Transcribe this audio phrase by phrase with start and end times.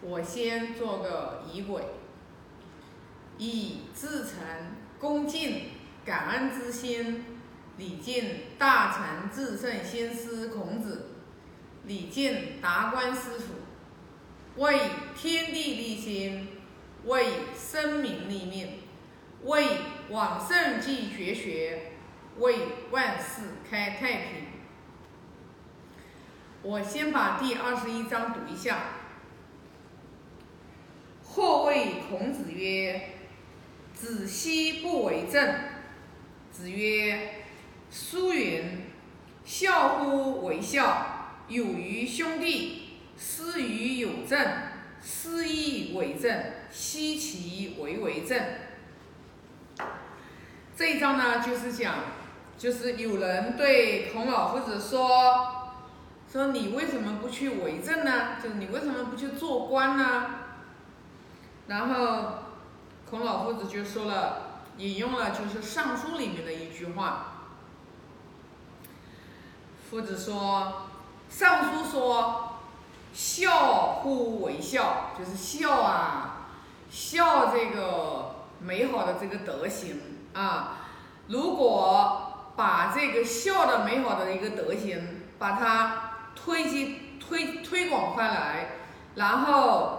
[0.00, 1.82] 我先做个仪轨，
[3.36, 4.36] 以至诚
[5.00, 5.70] 恭敬
[6.04, 7.24] 感恩之心，
[7.76, 11.10] 礼敬大成至圣先师孔子，
[11.84, 14.78] 礼敬达观师傅，为
[15.16, 16.48] 天地立心，
[17.04, 17.26] 为
[17.56, 18.78] 生民立命，
[19.42, 19.66] 为
[20.10, 21.92] 往圣继绝学，
[22.38, 22.56] 为
[22.92, 24.46] 万世开太平。
[26.62, 28.78] 我先把第二十一章读一下。
[31.30, 33.10] 或谓孔子曰
[33.94, 35.54] ：“子奚不为政？”
[36.50, 37.44] 子曰
[37.92, 38.86] ：“书云
[39.44, 44.38] ：‘孝乎为孝，有于兄弟；师于有政，
[45.02, 48.38] 师亦为政，奚其为为政？’”
[50.74, 51.94] 这一章呢，就是讲，
[52.56, 55.74] 就是有人对孔老夫子说
[56.30, 58.36] ：“说你为什么不去为政呢？
[58.42, 60.30] 就是你为什么不去做官呢？”
[61.68, 62.30] 然后，
[63.10, 67.26] 孔老夫子就说了，引用了就是《尚书》里面的一句话。
[69.90, 70.88] 夫子说，
[71.38, 72.54] 《尚书》说
[73.12, 76.46] ：“孝乎为孝，就是孝啊，
[76.88, 80.00] 孝这个美好的这个德行
[80.32, 80.78] 啊。
[81.26, 88.70] 如果把这个孝的美好的一个德行，把它推进推推广开来，
[89.16, 89.96] 然后。”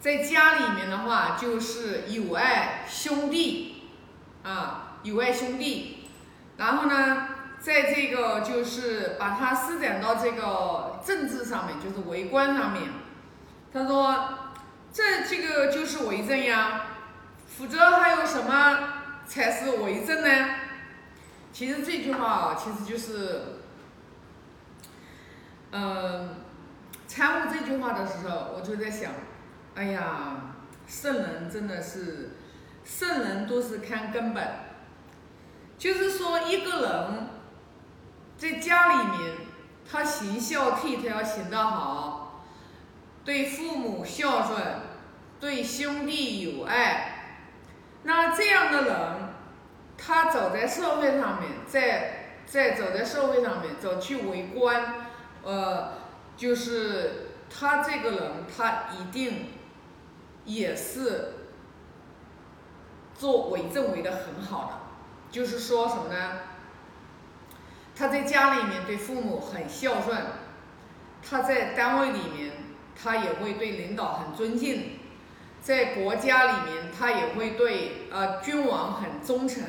[0.00, 3.82] 在家里面的话，就是友爱兄弟，
[4.44, 6.08] 啊，友爱兄弟。
[6.56, 12.84] 然后呢，在这个就是把它施展到这个政治上面，就是为官上面。
[13.72, 14.38] 他说，
[14.92, 16.82] 这这个就是为政呀，
[17.46, 18.78] 否则还有什么
[19.26, 20.48] 才是为政呢？
[21.52, 23.42] 其实这句话啊，其实就是，
[25.72, 26.36] 嗯，
[27.08, 29.10] 参悟这句话的时候，我就在想。
[29.78, 30.56] 哎呀，
[30.88, 32.30] 圣人真的是，
[32.84, 34.44] 圣人都是看根本。
[35.78, 37.28] 就是说，一个人
[38.36, 39.36] 在家里面，
[39.88, 42.42] 他行孝悌，他要行得好，
[43.24, 44.60] 对父母孝顺，
[45.38, 47.44] 对兄弟友爱，
[48.02, 48.98] 那这样的人，
[49.96, 55.06] 他走在社会上面，在在走在社会上面，走去为官，
[55.44, 55.92] 呃，
[56.36, 59.50] 就是他这个人，他一定。
[60.48, 61.34] 也是
[63.14, 64.72] 做为政为的很好的，
[65.30, 66.40] 就是说什么呢？
[67.94, 70.16] 他在家里面对父母很孝顺，
[71.22, 72.52] 他在单位里面
[72.96, 74.98] 他也会对领导很尊敬，
[75.60, 79.62] 在国家里面他也会对呃君王很忠诚，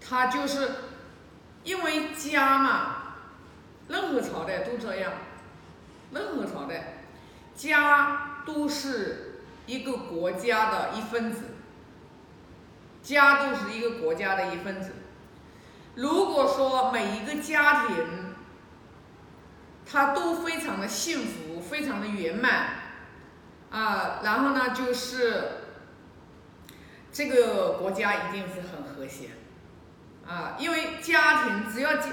[0.00, 0.70] 他就是
[1.62, 2.96] 因为家嘛，
[3.86, 5.12] 任何朝代都这样，
[6.10, 7.04] 任何朝代
[7.54, 9.30] 家都是。
[9.66, 11.42] 一个国家的一分子，
[13.02, 14.92] 家都是一个国家的一分子。
[15.94, 17.96] 如果说每一个家庭，
[19.90, 22.68] 他都非常的幸福，非常的圆满，
[23.70, 25.44] 啊，然后呢，就是
[27.10, 29.30] 这个国家一定是很和谐，
[30.26, 32.08] 啊，因为家庭只要家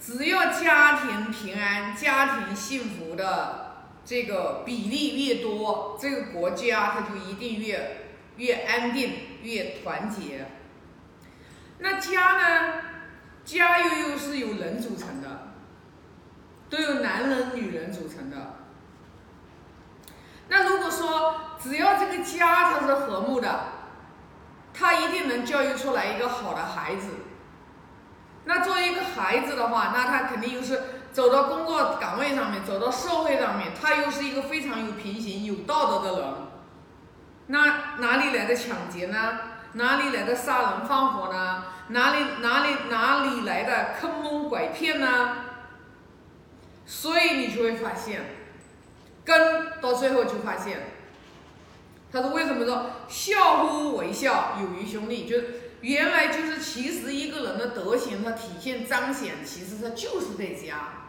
[0.00, 3.65] 只要家庭平安，家庭幸福的。
[4.06, 8.06] 这个比例越多，这个国家它就一定越
[8.36, 9.12] 越安定、
[9.42, 10.46] 越团结。
[11.80, 12.74] 那家呢？
[13.44, 15.52] 家又又是由人组成的，
[16.70, 18.36] 都有男人、女人组成的。
[20.48, 23.72] 那如果说只要这个家它是和睦的，
[24.72, 27.08] 他一定能教育出来一个好的孩子。
[28.44, 30.80] 那作为一个孩子的话，那他肯定又是。
[31.16, 36.28] 走到工作岗位上面，走到社会上面，他又是一个非常有品行、有道德的人。
[37.46, 39.38] 那哪里来的抢劫呢？
[39.72, 41.64] 哪里来的杀人放火呢？
[41.88, 45.36] 哪里哪里哪里来的坑蒙拐骗呢？
[46.84, 48.20] 所以你就会发现，
[49.24, 50.82] 根到最后就发现，
[52.12, 55.38] 他说为什么说孝乎为孝，有于兄弟，就
[55.80, 61.04] 原来就是其实一个人的德行，他体现彰显，其实他就是在家。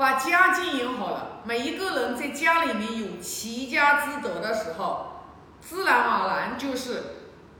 [0.00, 5.26] 把家经营好了，每一个人在家里面有齐家之德的时候，
[5.60, 7.02] 自然而然就是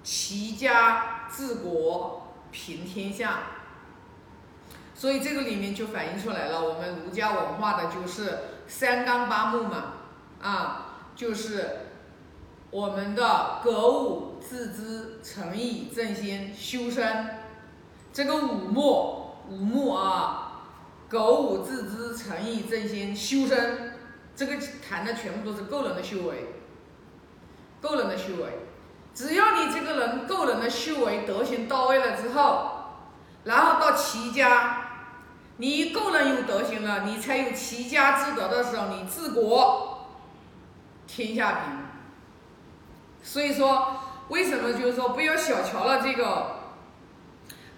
[0.03, 3.41] 齐家治国平天下。
[4.95, 9.85] 所以这个里面就反映出来了，我们儒家文化的就是三纲八目嘛，
[10.41, 11.81] 啊，就是
[12.71, 17.39] 我们的格物、致知、诚意、正心、修身，
[18.15, 20.47] 这个五目，五目啊。
[21.11, 23.99] 格物致知、诚意正心、修身，
[24.37, 24.55] 这个
[24.89, 26.55] 谈的全部都是个人的修为。
[27.81, 28.61] 个人的修为，
[29.15, 32.71] 只要你这个人个人的修为德行到位了之后，
[33.45, 34.87] 然后到齐家，
[35.57, 40.07] 你个人有德行了，你才有齐家之德的时候，你治国
[41.07, 41.79] 天下平。
[43.23, 43.99] 所以说，
[44.29, 46.57] 为什么就是说不要小瞧了这个，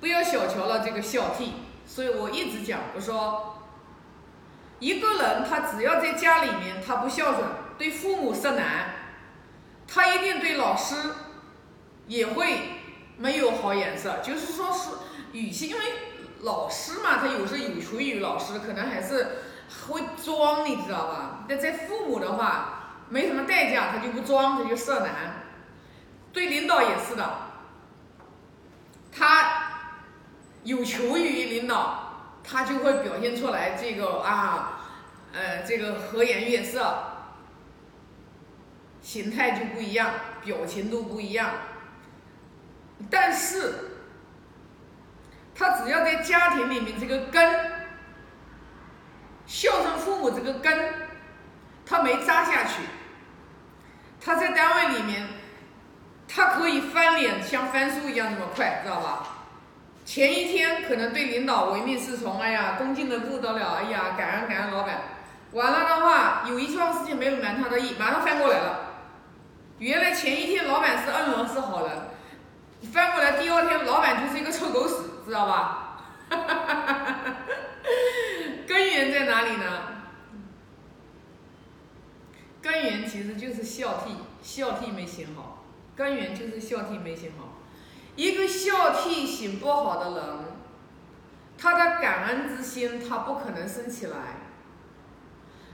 [0.01, 1.53] 不要小瞧了这个孝悌。
[1.95, 3.59] 所以我一直讲，我说，
[4.79, 7.45] 一个人他只要在家里面他不孝顺，
[7.77, 8.95] 对父母色难。
[9.87, 10.97] 他一定对老师
[12.07, 12.61] 也会
[13.19, 14.89] 没有好眼色，就是说是
[15.33, 15.85] 语气，因为
[16.41, 19.43] 老师嘛，他有时候有求于老师，可能还是
[19.87, 21.45] 会装，你知道吧？
[21.47, 25.43] 那在父母的话，没什么代价，他就不装，他就色难。
[26.33, 27.31] 对领导也是的，
[29.15, 29.62] 他
[30.65, 34.81] 有求于领导，他就会表现出来这个啊，
[35.33, 37.09] 呃，这个和颜悦色。
[39.01, 40.15] 形态就不一样，
[40.45, 41.51] 表情都不一样。
[43.11, 43.75] 但是，
[45.53, 47.73] 他只要在家庭里面这个根，
[49.45, 50.95] 孝顺父母这个根，
[51.85, 52.83] 他没扎下去，
[54.21, 55.27] 他在单位里面，
[56.29, 59.42] 他可以翻脸像翻书一样那么快，知道吧？
[60.05, 65.01] 前一天可能对领导唯命是从，哎呀，恭敬的不得了，哎呀，感恩感恩老板。
[65.53, 68.81] 完了的话，有一桩事情没有瞒他的意，马上翻过来了。
[69.79, 71.97] 原来前一天老板是恩人是好人，
[72.93, 74.95] 翻过来第二天老板就是一个臭狗屎，
[75.27, 75.99] 知道吧？
[76.31, 77.37] 哈哈哈哈哈哈
[78.67, 79.65] 根源在哪里呢？
[82.63, 85.65] 根源其实就是孝悌，孝悌没行好。
[85.95, 87.52] 根源就是孝悌没行好。
[88.17, 90.39] 一个孝悌行不好的人，
[91.57, 94.17] 他的感恩之心他不可能升起来。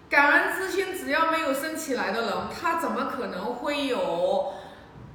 [0.09, 4.55] 感恩之心只要没有升起来的人，他怎么可能会有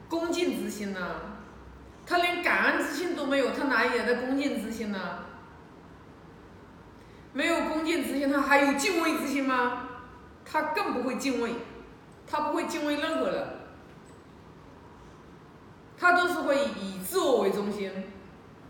[0.08, 1.00] 恭敬之心呢？
[2.06, 5.00] 他连感恩之心都没有，他哪里来的恭敬之心呢？
[7.31, 9.88] 没有恭敬之心，他还有敬畏之心吗？
[10.46, 11.54] 他更不会敬畏，
[12.28, 13.48] 他不会敬畏任何人，
[16.04, 18.12] 他都是会以自我为中心。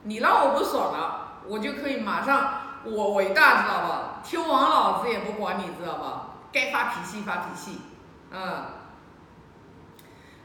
[0.04, 2.60] 你让我不爽了，我就可以马上。
[2.86, 4.22] 我伟大，知道吧？
[4.24, 6.30] 天王老子也不管你，知道吧？
[6.52, 7.80] 该发脾气发脾气，
[8.30, 8.66] 嗯。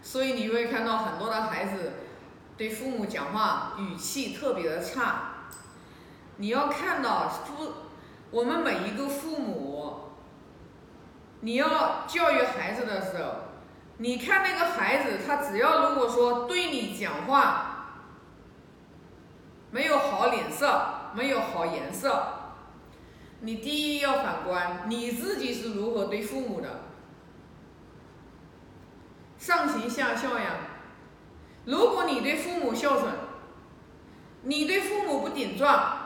[0.00, 1.94] 所以你会看到很多的孩子
[2.56, 5.32] 对父母讲话语气特别的差。
[6.36, 7.72] 你要看到父，
[8.30, 10.12] 我们每一个父母，
[11.40, 13.47] 你要教育孩子的时候，
[13.98, 18.06] 你看那个孩子，他只要如果说对你讲话
[19.70, 20.94] 没有好脸色。
[21.14, 22.22] 没有好颜色，
[23.40, 26.82] 你第一要反观你自己是如何对父母的，
[29.38, 30.50] 上行下效呀。
[31.64, 33.10] 如果你对父母孝顺，
[34.42, 35.96] 你对父母不顶撞，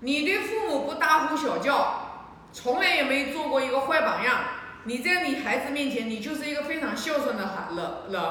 [0.00, 4.38] 你对父母不大呼小叫，从来也没做过一个坏榜样，
[4.86, 8.22] 你在你孩子面前，你就是一个非常孝顺的孩人人，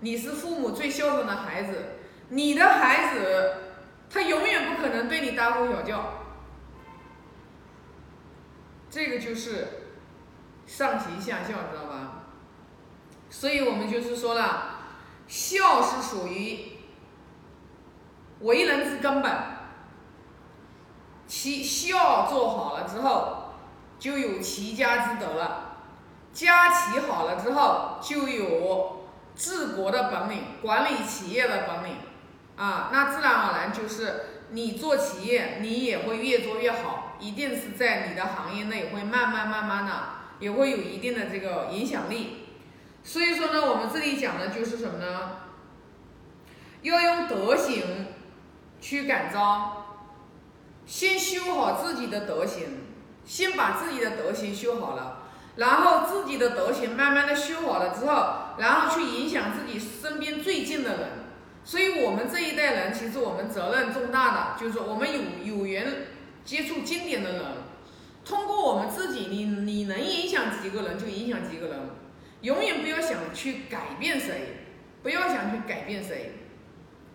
[0.00, 1.96] 你是父母最孝顺的孩子，
[2.28, 3.54] 你的孩子。
[4.08, 6.12] 他永远不可能对你大呼小叫，
[8.88, 9.66] 这个就是
[10.64, 12.22] 上行下效，知道吧？
[13.28, 14.78] 所以我们就是说了，
[15.26, 16.78] 孝是属于
[18.42, 19.32] 为人之根本，
[21.26, 23.54] 其孝做好了之后，
[23.98, 25.65] 就有齐家之德了，
[26.36, 31.96] 家齐好了之后，就有治国的本领，管理企业的本领。
[32.56, 39.92] 啊，那自然而然就是你做企业，你也会越做越好，一定是在你的行业内会慢慢慢慢的
[40.38, 42.46] 也会有一定的这个影响力。
[43.02, 45.30] 所以说呢，我们这里讲的就是什么呢？
[46.82, 48.06] 要用德行
[48.80, 50.00] 去感召，
[50.86, 52.84] 先修好自己的德行，
[53.24, 55.25] 先把自己的德行修好了，
[55.56, 61.08] 然后自己的德行慢慢的修好了之后，然后去影响自己身边最近的人。
[61.64, 66.06] 所以，我们这一代人其实我们责任重大的，就是说我们有有缘
[66.44, 67.42] 接触经典的人，
[68.24, 71.78] 通过我们自己，你你能影响几个人就影响几个人，
[72.42, 74.66] 永远不要想去改变谁，
[75.02, 76.34] 不要想去改变谁，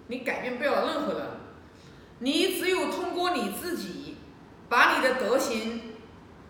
[0.08, 1.28] 你改变不了任何人，
[2.20, 4.18] 你只有通过你自己，
[4.68, 5.94] 把你的德行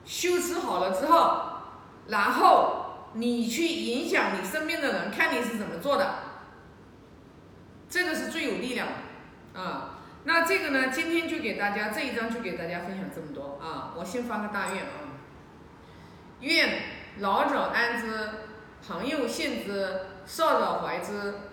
[0.03, 1.50] 修持好了之后，
[2.11, 6.15] 然后你去影响你身边的人，看你是怎么做的。
[7.89, 13.93] 这个是最有力量的，啊，那这个呢，今天就给大家这一章就给大家分享这么多啊！
[13.97, 15.19] 我先发个大愿啊，
[16.39, 16.83] 愿
[17.19, 18.29] 老者安之，
[18.85, 21.33] 朋友信之，少者怀之。